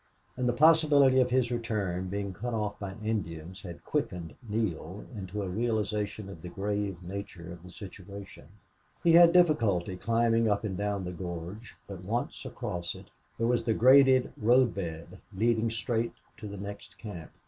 And 0.35 0.49
the 0.49 0.53
possibility 0.53 1.19
of 1.21 1.29
his 1.29 1.51
return 1.51 2.07
being 2.09 2.33
cut 2.33 2.55
off 2.55 2.79
by 2.79 2.95
Indians 3.03 3.61
had 3.61 3.85
quickened 3.85 4.33
Neale 4.49 5.05
into 5.15 5.43
a 5.43 5.47
realization 5.47 6.27
of 6.27 6.41
the 6.41 6.49
grave 6.49 7.03
nature 7.03 7.51
of 7.53 7.61
the 7.61 7.69
situation. 7.69 8.47
He 9.03 9.11
had 9.11 9.31
difficulty 9.31 9.95
climbing 9.97 10.45
down 10.45 10.65
and 10.65 10.79
up 10.79 11.03
the 11.05 11.11
gorge, 11.11 11.75
but, 11.85 11.99
once 12.03 12.43
across 12.45 12.95
it, 12.95 13.11
there 13.37 13.45
was 13.45 13.63
the 13.65 13.75
graded 13.75 14.33
road 14.37 14.73
bed, 14.73 15.19
leading 15.37 15.69
straight 15.69 16.13
to 16.37 16.47
the 16.47 16.57
next 16.57 16.97
camp. 16.97 17.29